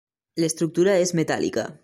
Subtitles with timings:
[0.43, 1.71] L'estructura és metàl·lica.